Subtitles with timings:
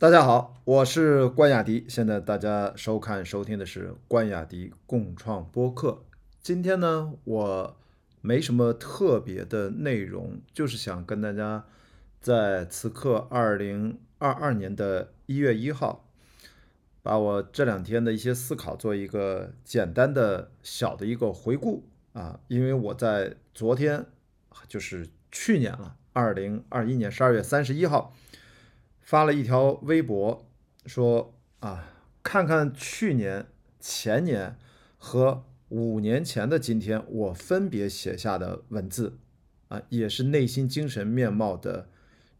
[0.00, 1.84] 大家好，我是关雅迪。
[1.88, 6.04] 现在大家收看、收听的是关雅迪共创播客。
[6.40, 7.76] 今天呢，我
[8.20, 11.64] 没什么特别的内容，就是想跟大家
[12.20, 16.04] 在此刻二零二二年的一月一号，
[17.02, 22.38] 把我这两天的一些思考做一个简单的小的一个回顾啊。
[22.46, 24.06] 因为我在昨天，
[24.68, 28.14] 就是去年了，二零二一年十二月三十一号。
[29.08, 30.46] 发了一条微博，
[30.84, 33.46] 说啊，看看去年、
[33.80, 34.58] 前年
[34.98, 39.16] 和五年前的今天，我分别写下的文字，
[39.68, 41.88] 啊，也是内心精神面貌的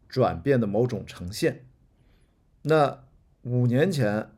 [0.07, 1.65] 转变的某种呈现。
[2.61, 3.03] 那
[3.41, 4.29] 五年前，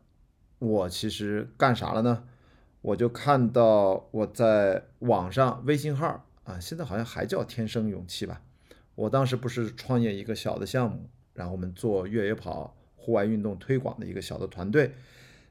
[0.59, 2.23] 我其实干啥了呢？
[2.79, 8.41] 我就看到我在网上微信号啊，现在好像还叫天生勇气吧。
[8.95, 11.09] 我当时不是创业一个小的项目。
[11.41, 14.93] 然后我们做越野跑、户外运动推广的一个小的团队，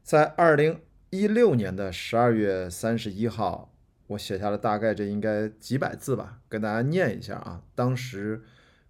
[0.04, 3.74] 在二零一六年的十二月三十一号，
[4.06, 7.65] 我写下了大概这应该几百字吧，跟大家念一下啊。
[7.74, 8.45] 当时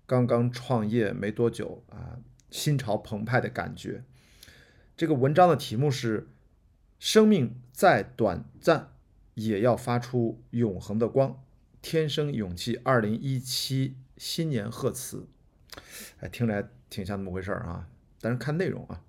[0.05, 2.19] 刚刚创业没多久啊，
[2.51, 4.05] 心潮澎湃的感觉。
[4.95, 6.29] 这个文章的题目是
[7.01, 8.93] “生命再短暂，
[9.33, 11.43] 也要发出永恒的光”，
[11.81, 15.27] 天生勇气二零一七新年贺词。
[16.21, 16.69] 哎，听来。
[16.91, 17.89] 挺像那么回事儿啊，
[18.21, 19.01] 但是看内容啊，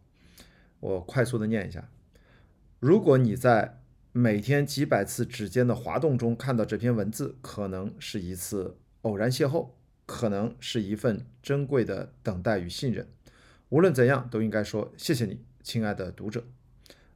[0.79, 1.89] 我快速的念一下。
[2.79, 9.69] 如果你在每天几百次指尖的滑动中看到这篇文字，可能是一次偶然邂逅，
[10.05, 13.07] 可能是一份珍贵的等待与信任。
[13.69, 16.45] 无论怎样，都应该说谢谢你，亲爱的读者。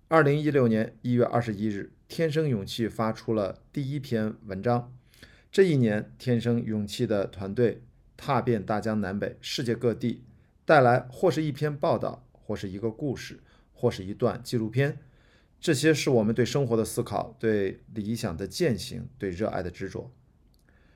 [0.08, 4.92] 二零一六年一月二十一日，天生勇气发出了第一篇文章。
[5.52, 7.84] 这一年，天生勇气的团队
[8.18, 10.24] 踏遍大江南北，世界各地。
[10.66, 13.40] 带来或是一篇报道，或是一个故事，
[13.72, 14.98] 或是一段纪录片，
[15.60, 20.12] 这些是我们对生活的思考，对理想的践行，对热爱的执着。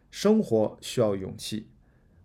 [0.10, 1.70] 生活需要勇气，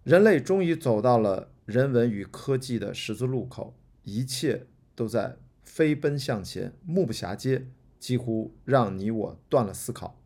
[0.05, 7.67] 人类终于走到了人文与科技的十字路口，一切都在飞奔向前，目不暇接，
[7.99, 10.19] 几乎让你我断了思考。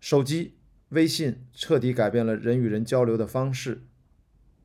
[0.00, 0.54] 手机、
[0.90, 3.82] 微信彻底改变了人与人交流的方式。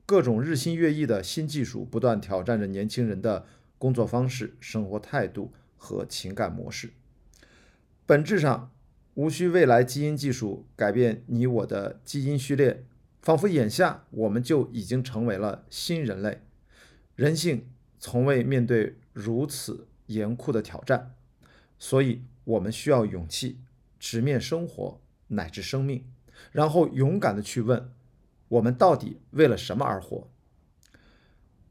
[0.06, 3.46] 各种日新月异的新技术不断挑战着年轻人的
[3.78, 6.92] 工作方式、生活态度和情感模式。
[8.06, 8.72] 本质上，
[9.14, 12.86] 无需未来基因技术改变你我的基因序列，
[13.22, 16.42] 仿佛眼下我们就已经成为了新人类。
[17.16, 17.68] 人性
[18.00, 21.16] 从未面对如此严酷的挑战，
[21.80, 23.60] 所以我们需要勇气，
[24.00, 25.00] 直面生活
[25.36, 26.06] 乃至生命，
[26.52, 27.94] 然后勇敢的去问。
[28.50, 30.30] 我们到底为了什么而活？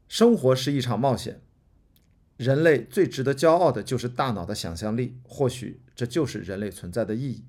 [0.07, 1.41] 生活是一场冒险。
[2.35, 7.45] 人类最值得骄傲的就是大脑的想象力，或许这就是人类存在的意义。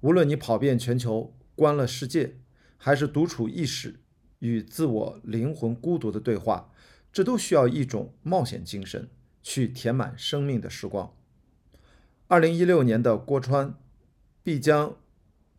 [0.00, 2.36] 无论你跑遍全球、观了世界，
[2.76, 4.00] 还是独处一室
[4.38, 6.72] 与自我灵魂孤独的对话，
[7.12, 9.10] 这都需要一种冒险精神
[9.42, 11.12] 去填满生命的时光。
[12.28, 13.74] 二零一六年的郭川
[14.42, 14.96] 必将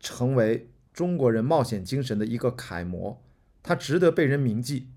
[0.00, 0.70] 成为。
[0.90, 3.22] 中国人冒险精神的一个楷模，
[3.62, 4.88] 他值得被人铭记。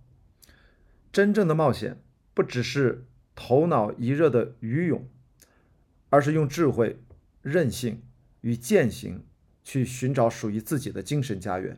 [1.13, 2.01] 真正的冒险
[2.33, 5.07] 不只是头脑一热的愚勇，
[6.09, 7.03] 而是用智慧、
[7.43, 8.01] 韧性
[8.39, 9.23] 与践行
[9.63, 11.77] 去寻找属于自己的精神家园。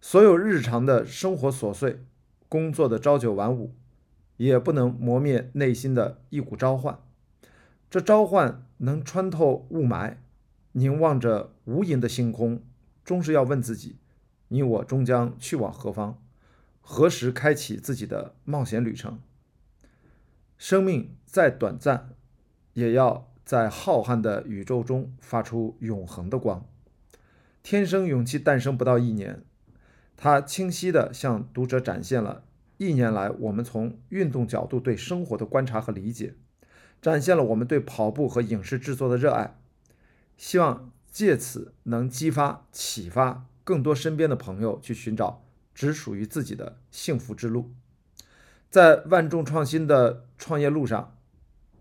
[0.00, 2.00] 所有日常的生活琐碎、
[2.48, 3.76] 工作的朝九晚五，
[4.38, 6.98] 也不能磨灭内心的一股召唤。
[7.88, 10.16] 这召唤能穿透雾霾，
[10.72, 12.62] 凝望着无垠的星空。
[13.04, 13.96] 终是要问自己：
[14.48, 16.22] 你我终将去往何方？
[16.80, 19.18] 何时开启自己的冒险旅程？
[20.56, 22.10] 生命再短暂，
[22.74, 26.66] 也要在浩瀚的宇宙中发出永恒的光。
[27.62, 29.42] 天生勇气诞生不到一年，
[30.16, 32.44] 它清晰地向读者展现了
[32.76, 36.34] 一年来我们从运动角度对生活的观察和理解，
[37.00, 39.54] 展现了我们对跑步和影视制作的热爱。
[40.38, 40.90] 希望。
[41.10, 45.42] 借此能激发、启发更多身边的朋友去寻找
[45.74, 47.72] 只属于自己的幸福之路。
[48.70, 51.16] 在万众创新的创业路上，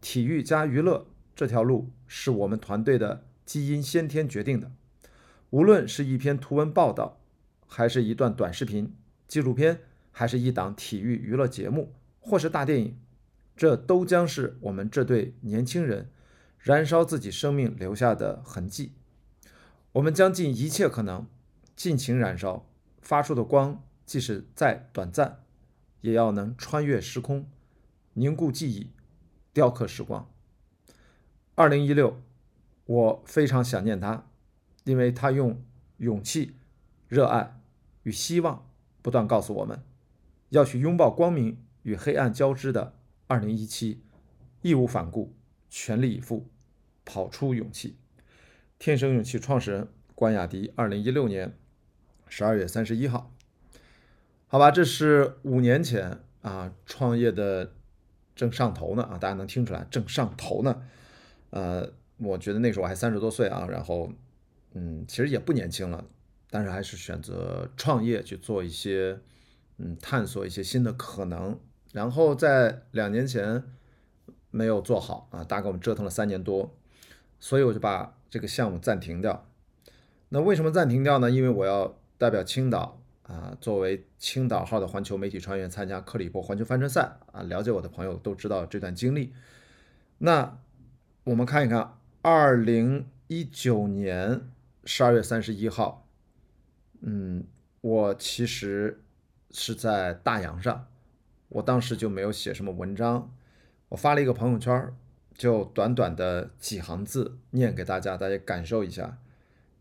[0.01, 1.05] 体育加娱乐
[1.35, 4.71] 这条路是我们团队的基因先天决定的。
[5.51, 7.19] 无论是一篇图文报道，
[7.67, 8.95] 还是一段短视频、
[9.27, 9.81] 纪录片，
[10.11, 12.97] 还是一档体育娱乐节目，或是大电影，
[13.55, 16.09] 这都将是我们这对年轻人
[16.59, 18.93] 燃烧自己生命留下的痕迹。
[19.93, 21.27] 我们将尽一切可能，
[21.75, 22.67] 尽情燃烧，
[23.01, 25.43] 发出的光，即使再短暂，
[26.01, 27.49] 也要能穿越时空，
[28.13, 28.91] 凝固记忆，
[29.53, 30.29] 雕刻时光。
[31.55, 32.21] 二零一六，
[32.85, 34.27] 我非常想念他，
[34.83, 35.63] 因为他用
[35.97, 36.55] 勇气、
[37.07, 37.59] 热爱
[38.03, 38.69] 与希望
[39.01, 39.81] 不断告诉我们，
[40.49, 42.93] 要去拥抱光明与黑暗交织的
[43.25, 44.03] 二零一七，
[44.61, 45.33] 义无反顾，
[45.69, 46.47] 全力以赴，
[47.05, 47.97] 跑出勇气。
[48.79, 51.53] 天生勇气创始人关雅迪，二零一六年
[52.27, 53.33] 十二月三十一号。
[54.47, 57.73] 好吧，这是五年前啊，创业的
[58.35, 60.83] 正上头呢啊，大家能听出来正上头呢。
[61.49, 64.11] 呃，我觉得那时候我还三十多岁啊，然后
[64.73, 66.05] 嗯，其实也不年轻了，
[66.49, 69.19] 但是还是选择创业去做一些
[69.77, 71.59] 嗯，探索一些新的可能。
[71.93, 73.63] 然后在两年前
[74.57, 76.75] 没有做好啊，大概我们折腾了三年多，
[77.39, 79.47] 所以我就把这个项目暂停掉。
[80.29, 81.29] 那为什么暂停掉呢？
[81.29, 82.99] 因为我要代表青岛。
[83.27, 89.33] 啊，作为青岛号的环球媒体船员参加克里伯环球帆船赛啊，了解我的朋友都知道这段经历。
[90.19, 90.57] 那
[91.25, 94.47] 我们看一看，二零一九年
[94.85, 96.07] 十二月三十一号，
[97.01, 97.43] 嗯，
[97.81, 99.03] 我其实
[99.51, 100.87] 是在大洋上，
[101.49, 103.29] 我当时就没有写什么文章，
[103.89, 104.93] 我发了一个朋友圈，
[105.35, 109.19] 就短短的几行字念给大家，大家感受一下，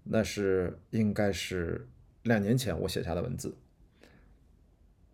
[0.05, 1.89] 那是应该是。
[2.23, 3.57] 两年前我写下的文字，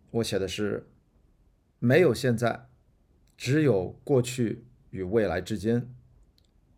[0.09, 0.87] 我写的是：
[1.77, 2.65] 没有现在，
[3.37, 5.93] 只有过去与未来之间，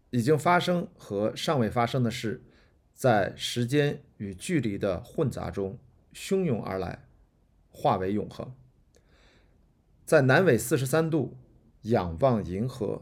[0.10, 2.44] 已经发生和尚未发生的事，
[2.94, 5.80] 在时间与距离的混杂中
[6.14, 7.06] 汹涌而来，
[7.72, 8.54] 化为永恒。
[10.04, 11.38] 在南纬四十三度
[11.86, 13.02] 仰望银河，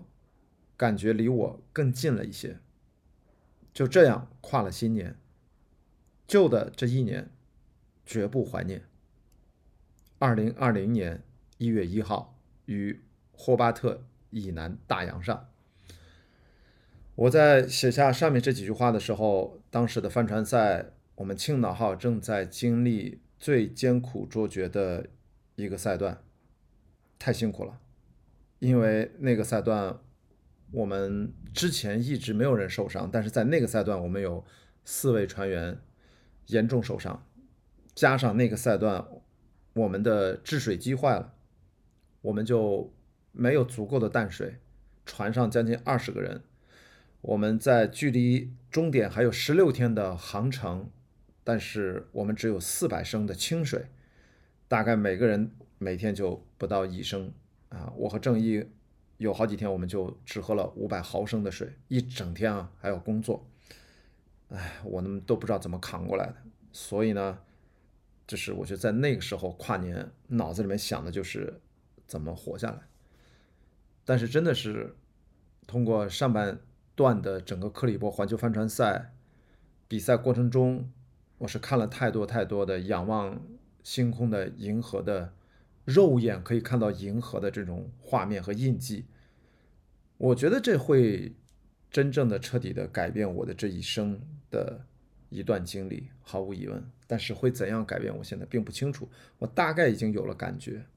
[0.77, 2.59] 感觉离我更近了一些。
[3.73, 5.17] 就这样跨了新年。
[6.25, 7.29] 旧的这一年，
[8.05, 8.83] 绝不怀念。
[10.19, 11.21] 二零二零年
[11.57, 13.01] 一月一号，于
[13.31, 15.49] 霍巴特以南大洋上，
[17.15, 25.07] 我在写下上面这几句话的时候，当时的帆船赛，我们青岛号正在经历最艰苦卓绝的
[25.55, 26.23] 一个赛段，
[27.19, 27.79] 太辛苦了。
[28.63, 29.99] 因为那个赛段，
[30.71, 34.45] 我们之前一直没有人受伤，但是在那个赛段，我们有
[34.85, 35.77] 四位船员。
[36.47, 37.25] 严重受伤，
[37.95, 39.07] 加上那个赛段，
[39.75, 41.35] 我们的制水机坏了，
[42.21, 42.93] 我们就
[43.31, 44.57] 没有足够的淡水。
[45.05, 46.43] 船上将近二十个人，
[47.21, 50.89] 我们在距离终点还有十六天的航程，
[51.45, 53.85] 但是我们只有四百升的清水，
[54.67, 57.31] 大概每个人每天就不到一升
[57.73, 57.91] 啊。
[57.97, 58.65] 我和郑毅
[59.17, 63.45] 有好几天，我们就只喝了五百毫升的水，一整天啊还要工作。
[64.49, 66.35] 哎，我们都不知道怎么扛过来的，
[66.71, 67.39] 所以呢，
[68.27, 71.59] 就是我觉得在那个时候跨年，脑子里面想的就是
[72.05, 72.81] 怎么活下来。
[74.05, 74.95] 但是真的是
[75.65, 76.59] 通过上半
[76.93, 79.13] 段的整个克里伯环球帆船赛
[79.87, 80.91] 比赛过程中，
[81.39, 83.41] 我是看了太多太多的仰望
[83.81, 85.33] 星空的银河的
[85.85, 89.05] 肉眼可以看到银河的这种画面和印记，
[90.17, 91.33] 我觉得这会。
[91.93, 94.19] 真正的彻底的改变我的这一生
[94.49, 94.83] 的
[95.29, 96.83] 一段经历，毫无疑问。
[97.05, 99.07] 但是会怎样改变，我现在并不清楚。
[99.37, 100.87] 我大概已经有了感觉。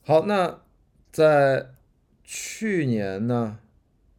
[0.00, 0.62] 好，那
[1.12, 1.74] 在
[2.22, 3.58] 去年呢，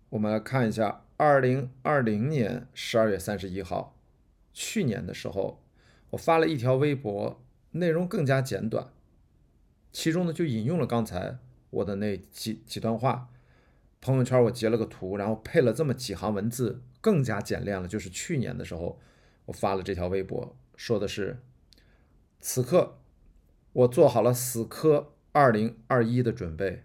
[0.09, 3.97] 我们来看一下，二零二零年十二月三十一号，
[4.53, 5.63] 去年的时候，
[6.11, 8.93] 我发了一条微博，内容更加简短，
[9.95, 11.37] 其中呢就引用了刚才
[11.69, 13.29] 我的那几几段话。
[14.01, 17.87] 朋友圈我截了个图，然后配了这么几行文字，更加简练了。
[17.87, 18.99] 就是去年的时候，
[19.45, 21.41] 我发了这条微博，说的是：
[22.41, 22.99] 此刻
[23.71, 26.83] 我做好了死磕二零二一的准备，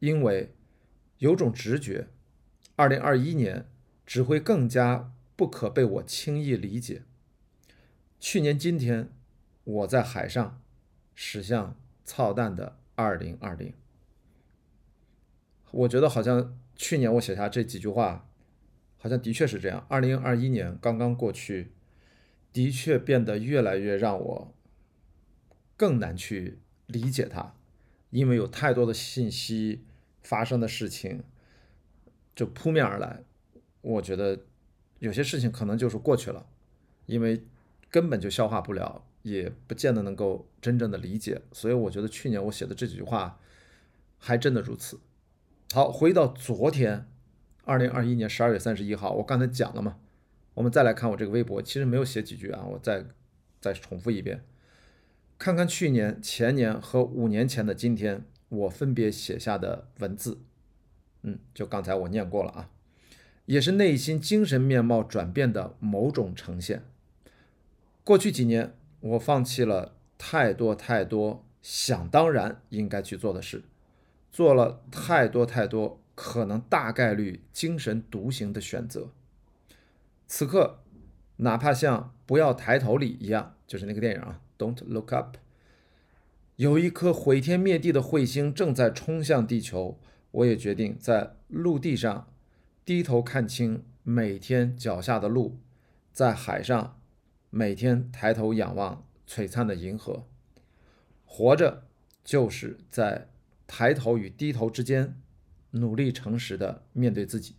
[0.00, 0.54] 因为
[1.16, 2.08] 有种直觉，
[2.76, 3.66] 二零二一年
[4.04, 7.04] 只会更加不可被我轻易理解。
[8.20, 9.10] 去年今天，
[9.64, 10.59] 我在海上
[11.22, 13.74] 驶向操蛋的二零二零。
[15.70, 18.26] 我觉得好像去年我写下这几句话，
[18.96, 19.84] 好像的确是这样。
[19.90, 21.72] 二零二一年刚刚过去，
[22.54, 24.54] 的确变得越来越让我
[25.76, 27.54] 更难去理解它，
[28.08, 29.84] 因为有太多的信息
[30.22, 31.22] 发生的事情
[32.34, 33.22] 就扑面而来。
[33.82, 34.46] 我觉得
[35.00, 36.46] 有些事情可能就是过去了，
[37.04, 37.44] 因为
[37.90, 41.42] 根本就消化不了，也不见得能够真正的理解。
[41.52, 43.38] 所以我觉得去年我写的这几句话，
[44.18, 45.00] 还真的如此。
[45.72, 47.06] 好，回到昨天，
[47.64, 49.98] 二零二一年十二月三十一号，我刚才讲了嘛，
[50.54, 53.06] 我们再来看我这个微博，其实没有写几句啊，我再
[53.60, 54.42] 再重复一遍，
[55.38, 60.40] 看看去年、前年和五年前的今天，我分别写下的文字，
[61.22, 62.70] 嗯，就刚才我念过了啊，
[63.46, 66.82] 也是内心精神面貌转变的某种呈现。
[68.02, 73.62] 过去几年，我放弃了太多太多想当然应该去做的事，
[74.30, 79.10] 做了太多太多可能大概率精神独行的选择。
[80.26, 80.80] 此刻，
[81.36, 85.36] 哪怕像《不要抬头》里一样，就是那个电影啊，《Don't Look Up》，
[86.56, 89.98] 有一颗毁天灭地的彗星正在冲向地球，
[90.30, 92.28] 我也决定在陆地上
[92.84, 95.58] 低头看清每天脚下的路，
[96.12, 96.99] 在海上。
[97.50, 100.24] 每天抬头仰望璀璨的银河，
[101.24, 101.82] 活着
[102.22, 103.28] 就是在
[103.66, 105.20] 抬头与低头之间，
[105.72, 107.56] 努力诚实的面对自己。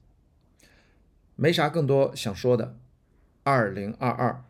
[1.36, 2.77] 没啥更多想说的，
[3.43, 4.45] 二零二二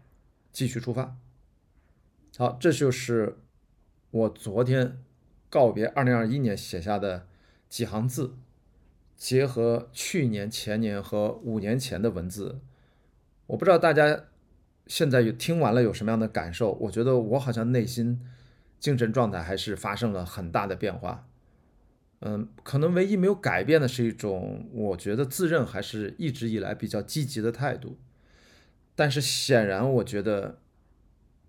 [0.52, 1.18] 继续出发。
[2.38, 3.40] 好，这就是
[4.12, 5.02] 我昨天
[5.50, 7.26] 告别二零二一年写下的
[7.68, 8.36] 几行字，
[9.18, 12.62] 结合去年、前年和五年前的文字，
[13.48, 14.26] 我不知道大家。
[14.92, 16.74] 现在有听完了有什么样的感受？
[16.74, 18.20] 我觉得我好像内心
[18.78, 21.30] 精神状态还是发生了很大的变化。
[22.20, 27.98] 嗯，可能唯一没有改变的是一种，我觉得自认还是一直以来比较积极的态度。
[28.94, 30.60] 但是显然，我觉得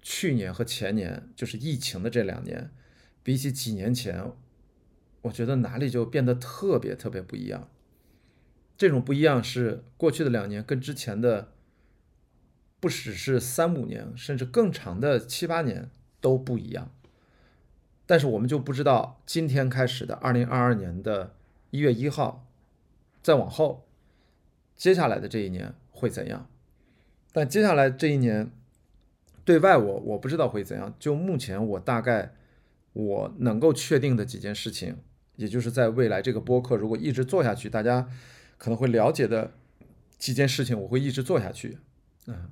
[0.00, 2.70] 去年和前年，就是疫情的这两年，
[3.24, 4.30] 比起几年前，
[5.22, 7.68] 我觉得哪里就变得特别特别不一样。
[8.78, 11.51] 这种不一样是过去的两年跟之前的。
[12.82, 15.88] 不只是三五年，甚至更长的七八年
[16.20, 16.90] 都不一样。
[18.06, 21.32] 但是我们就不知道今天开始的二零二二年的
[21.70, 22.44] 一月一号，
[23.22, 23.86] 再往后，
[24.76, 26.48] 接下来的这一年会怎样？
[27.32, 28.50] 但接下来这一年，
[29.44, 30.92] 对外我我不知道会怎样。
[30.98, 32.34] 就目前我大概
[32.94, 34.96] 我能够确定的几件事情，
[35.36, 38.08] 也就是在未来这个播客如果一直做下去，大家
[38.58, 39.52] 可能会了解的
[40.18, 41.78] 几件事情，我会一直做下去。
[42.26, 42.50] 嗯。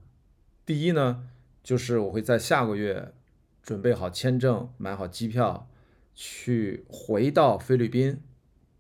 [0.71, 1.27] 第一呢，
[1.65, 3.13] 就是我会在下个月
[3.61, 5.69] 准备好签证，买好机票，
[6.15, 8.21] 去回到菲律宾，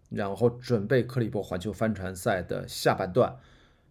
[0.09, 3.37] 然后准备克里伯环球帆船赛的下半段。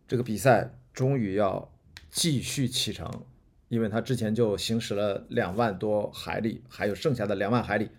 [0.07, 1.73] 这个比赛终于要
[2.09, 3.25] 继续启程，
[3.67, 7.89] 因为它之前就行驶了两万多海里，还有剩下的两万海里，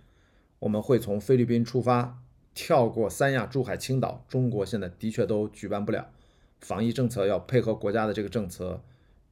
[0.60, 2.22] 我们会从菲律宾出发，
[2.54, 4.24] 跳过三亚、珠海、青岛。
[4.26, 6.08] 中国现在的确都举办不了，
[6.58, 8.82] 防疫政策要配合国家的这个政策。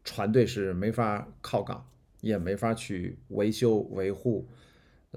[0.04, 1.88] 船队是没法靠港，
[2.20, 4.48] 也没法去维修维护、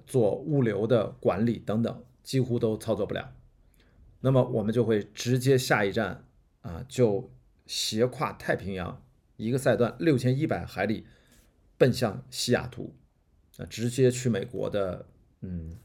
[0.05, 3.33] 做物流的管理等等，几乎都操作不了。
[4.19, 6.25] 那么我们就会直接下一站
[6.61, 7.31] 啊，就
[7.65, 9.01] 斜跨太平洋
[9.37, 11.05] 一个赛段六千一百海里，
[11.77, 12.93] 奔向西雅图，
[13.57, 15.05] 啊，直接去美国的，
[15.41, 15.77] 嗯，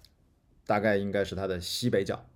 [0.67, 2.29] 大概应该是它的西北角。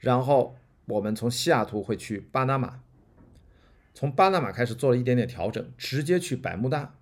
[0.00, 0.56] 然后
[0.86, 2.82] 我们从西雅图会去巴拿马。
[3.94, 6.98] 从巴拿马开始做了一点点调整，直接去百慕大，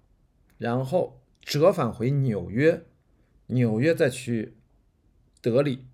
[0.58, 2.82] 然后折返回纽约，
[3.46, 4.56] 纽约再去
[5.40, 5.86] 德里，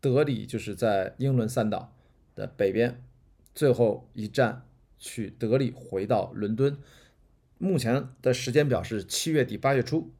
[0.00, 1.94] 德里就是在英伦三岛
[2.34, 3.02] 的北边，
[3.54, 4.66] 最后一站
[4.98, 6.76] 去德里回到伦敦。
[7.58, 10.12] 目前的时间表是七月底八月初，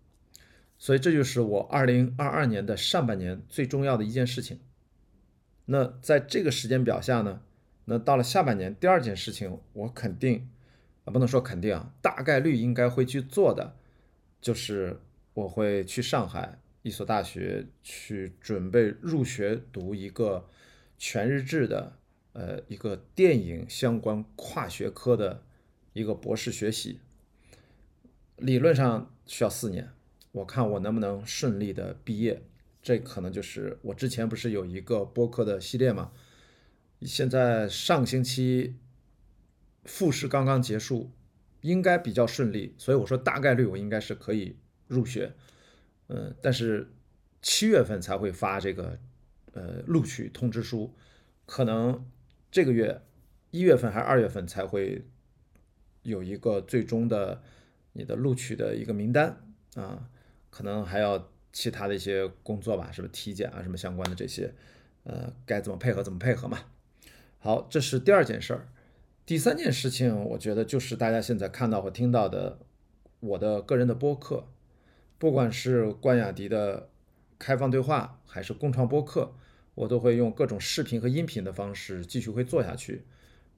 [0.79, 4.61] 所以这就是我二零二二年的上半年最重要的一件事情。
[5.67, 7.41] 那在这个时间表下呢？
[7.91, 10.47] 那到了下半年，第二件事情，我肯定
[11.07, 13.75] 啊，不能说肯定啊，大概率应该会去做的，
[14.43, 15.01] 就是
[15.33, 20.47] 我会去上海一所大学去准备入学读一个
[20.99, 21.97] 全日制的，
[22.35, 25.43] 呃，一个电影相关跨学科的
[25.95, 27.01] 一个博士学习。
[28.37, 29.89] 理论上需要四年，
[30.33, 32.43] 我看我能不能顺利的毕业。
[32.83, 36.13] 这可能就是我之前不是有一个播客的系列嘛。
[37.03, 38.77] 现在上星期
[39.85, 41.11] 复试刚刚结束，
[41.61, 45.33] 应该比较顺利，所以我说大概率我应该是可以入学，
[46.09, 46.93] 嗯，但是
[47.41, 48.99] 七月份才会发这个
[49.53, 50.93] 呃录取通知书，
[51.47, 52.05] 可能
[52.51, 53.01] 这个月
[53.51, 55.07] 一月份还是二月份才会
[56.03, 57.43] 有一个最终的
[57.93, 59.41] 你的录取的一个名单
[59.75, 60.11] 啊，
[60.51, 64.53] 可能还要其他的一些工作吧，是不体检啊什么相关的这些，
[65.05, 66.59] 呃，该怎么配合怎么配合嘛。
[67.41, 68.69] 好，这是第二件事儿。
[69.25, 72.59] 第三件事情，我觉得就是大家现在看到和听到的
[73.21, 74.49] 我的个人的播客，
[75.19, 76.89] 不管是关雅迪的
[77.39, 79.33] 开放对话，还是共创播客，
[79.77, 83.05] 我都会用各种视频和音频的方式继续会做下去。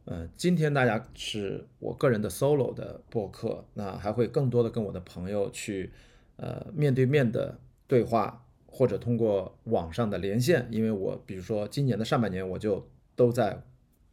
[0.05, 5.93] 嗯，今天大家是我个人的 solo 的播客，那还会更多的跟我的朋友去
[6.37, 13.63] 呃面对面的对话，或者通过网上的连线，因为我比如说今年的上半年我就都在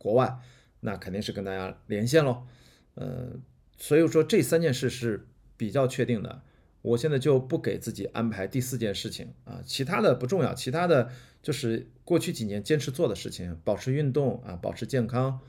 [0.08, 0.40] 国外，
[0.80, 2.44] 那肯定是跟大家连线喽。
[2.96, 3.34] 呃，
[3.78, 6.42] 所以说这三件事是比较确定的。
[6.84, 11.10] 我现在就不给自己安排第四件事情啊，其他的不重要，其他的
[11.42, 15.42] 就是过去几年坚持做的事情，保持运动啊，保持健康，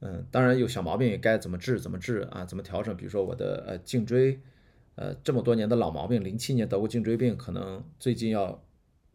[0.00, 4.40] 嗯，当然有小毛病也该怎么治怎么治啊，怎么调整，比如说我的呃颈椎，
[4.94, 8.64] 呃这么多年的老毛病，零七年得过颈椎病，可能最近要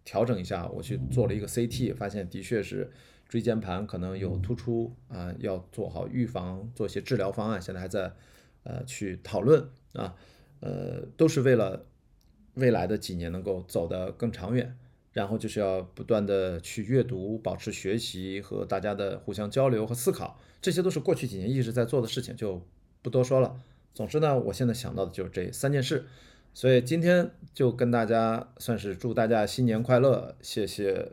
[0.06, 2.92] 调整一下，我去做了一个 CT，发现的确是
[3.34, 8.14] 椎间盘可能有突出啊，要做好预防，做一些治疗方案，现在还在
[8.62, 10.14] 呃去讨论啊。
[10.60, 11.88] 呃，都是为了
[12.54, 14.78] 未来的几年能够走得更长远，
[15.14, 22.62] 然后就是要不断的去阅读，保持学习和大家的互相交流和思考，这些都是过去几年一直在做的事情，就
[23.02, 23.60] 不多说了。
[23.96, 26.06] 总之呢，我现在想到的就是这三件事，
[26.54, 31.12] 所以今天就跟大家算是祝大家新年快乐，谢谢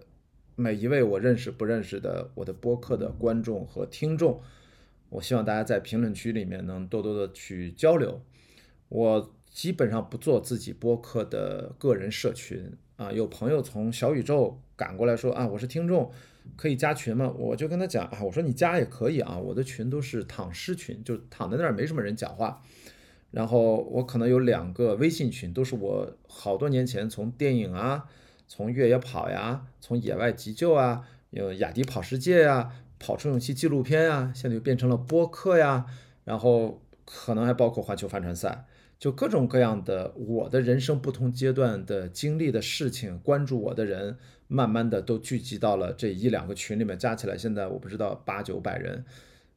[0.61, 4.41] 每一位我认识不认识的我的播客的观众和听众，
[5.09, 8.21] 我希望大家在评论区里面能多多的去交流，
[8.89, 9.35] 我。
[9.53, 16.09] 基本上不做自己播客的个人社群啊，有朋友从小宇宙赶过来说啊，我是听众，
[16.57, 17.35] 可以加群吗？
[17.37, 22.63] 我就跟他讲啊，我说你加也可以啊，我的群都是躺尸群，就躺在那儿没什么人讲话。
[23.33, 28.09] 然后我可能有两个微信群，都是我好多年前从电影啊，
[28.51, 35.87] 从越野跑呀，从野外急救啊，有雅迪跑世界呀，跑出勇气纪录片呀，现在又变成了播客呀，
[36.25, 38.67] 然后可能还包括环球帆船赛。
[38.99, 49.05] 就各种各样的我的人生不同阶段的经历的事情，关注我的人，慢慢的都聚集到了这一两个群里面，加起来现在我不知道八九百人，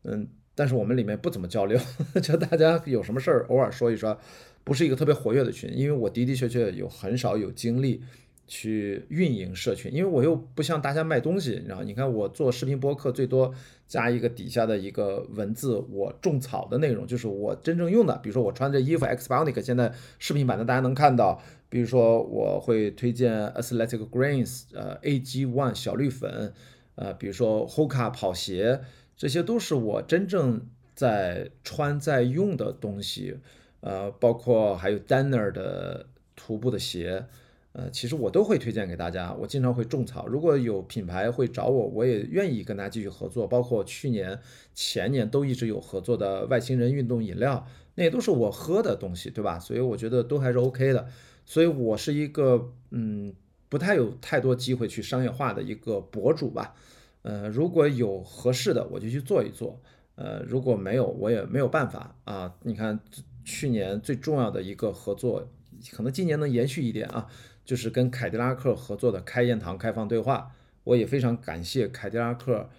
[0.04, 1.80] 嗯，但是我们里面不怎么交流，
[2.22, 4.18] 就大家有什么事儿偶尔说一说，
[4.64, 8.04] 不是一个特别活跃的群，因为我的的确确有很少有精力。
[8.46, 13.54] 去运营社群，因为我又不像大家卖东西，然后你看我做视频播客，最多
[13.88, 26.54] 加一个底下的一个文字，我种草的内容就是我真正用的，比如说我穿这衣服，Xbionic 现在视频版的大家能看到，比如说我会推荐 Athletic Greens，呃，AG One 小绿粉，
[26.96, 28.82] 呃，比如说 Hoka 跑鞋，
[29.16, 33.38] 这些都是我真正在穿在用的东西，
[33.80, 37.26] 呃，包括还有 Danner 的徒步的鞋。
[37.74, 40.28] 呃，其实我都会推荐给大家，我经常会种草。
[40.28, 43.48] 如果有品牌会找我，我也愿意跟大家继续合作。
[43.48, 44.40] 包括去年、
[44.76, 49.58] 前年都一直有合作的外星人运动饮料，那也都是我喝的东西，对吧？
[49.58, 51.08] 所以我觉得都还是 OK 的。
[51.46, 53.34] 所以我是一个嗯，
[53.70, 56.76] 不太有太多机会去商业化的一个博主吧。
[57.24, 59.82] 呃，如果有合适的，我就去做一做。
[60.14, 62.54] 呃，如果没有，我也没有办法啊。
[62.62, 63.00] 你看
[63.44, 65.50] 去年最重要的一个合作，
[65.92, 67.28] 可能今年能延续一点啊。
[67.66, 70.52] 就是跟凯迪拉克合作的开宴堂开放对话，
[70.84, 72.70] 我也非常感谢凯迪拉克，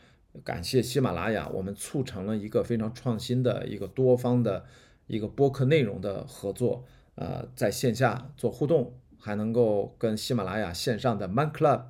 [0.43, 4.65] 感谢喜马拉雅，我们促成了一个非常创新的一个多方的
[5.07, 11.85] 一个播客内容的合作，呃，在线下做互动，还能够跟喜马拉雅线上的 Man Club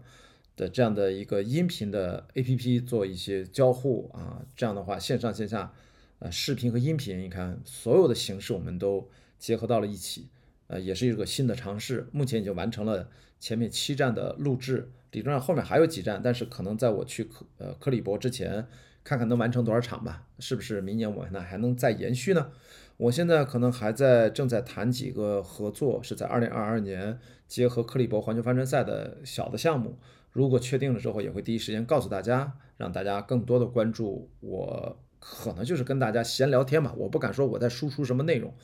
[0.56, 5.72] 的这样的一个音频的 APP 做一些交互啊，这样的话线上线下，
[6.20, 10.28] 呃，视频和音频，你看所有的形式我们都结合到了一起。
[10.66, 18.66] 呃，也是一个新的尝试，目前已经完成了前面七站的录制，理论上后面还有几站，但是可能在我去克呃克里伯之前，
[19.02, 22.50] 看看能完成多少场吧，是不是明年我呢还能再延续呢？
[22.96, 29.98] 我现在可能还在正在谈几个合作，是在二零二二年结合克里伯环球帆船赛的小的项目，
[30.30, 38.54] 如果确定了之后，也会第一时间告诉大家，让大家更多的关注我，可能就是跟大家闲聊天嘛，我不敢说我在输出什么内容。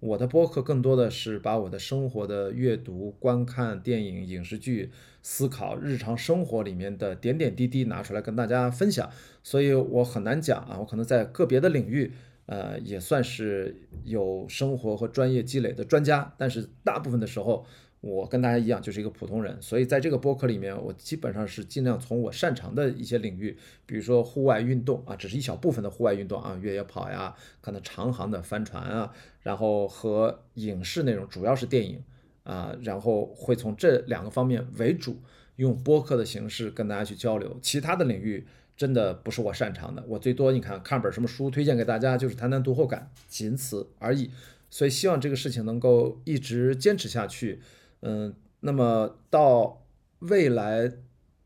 [0.00, 4.90] 我的播客更多的是把我的生活的阅读、观看电影、影视剧、
[5.22, 9.10] 思考日常生活里面的点点滴滴拿出来跟大家分享，
[9.42, 12.12] 所以我很难讲啊，我可能在个别的领域，
[12.46, 17.64] 呃，也算是有生活和专业积累的专家，但是大部分的时候。
[18.06, 32.00] 我跟大家一样，就是一个普通人，所以在这个播客里面，我基本上是尽量从我擅长的一些领域，比如说户外运动啊，只是一小部分的户外运动啊，越野跑呀，可能长航的帆船啊，然后和影视内容，主要是电影
[32.44, 35.20] 啊，然后会从这两个方面为主，
[35.56, 37.58] 用播客的形式跟大家去交流。
[37.60, 44.30] 其他的领域真的不是我擅长的，我最多你看看本什么书推荐给大家，就是谈谈读后感，仅此而已。
[44.68, 47.60] 所以希望这个事情能够一直坚持下去。
[48.08, 49.82] 嗯，那么到
[50.20, 50.92] 未来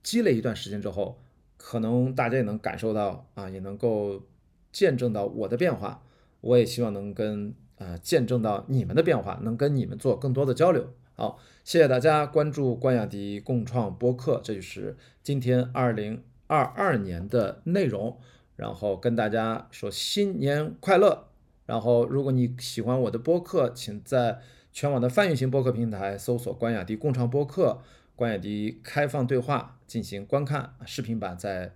[0.03, 1.19] 积累一段时间之后，
[1.57, 4.23] 可能大家也能感受到啊，也能够
[4.71, 6.03] 见证到我的变化。
[6.43, 18.19] 我也希望能跟啊见证到你们的变化，能跟你们做更多的交流好，谢谢大家关注关雅迪共创播客，这就是今天二零二二年的内容。
[18.57, 21.29] 然后跟大家说新年快乐。
[21.65, 24.41] 然后如果你喜欢我的播客，请在
[24.73, 27.83] 全网的泛运行播客平台搜索关雅迪共创播客、
[28.15, 30.75] 关雅迪开放对话进行观看。
[30.87, 31.75] 视频版在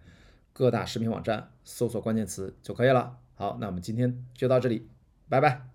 [0.52, 3.18] 各大视频网站搜索关键词就可以了。
[3.35, 4.88] 好，那我们今天就到这里，
[5.28, 5.73] 拜拜。